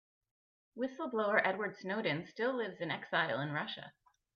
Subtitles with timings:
[0.73, 3.93] Whistle-blower Edward Snowden still lives in exile in Russia.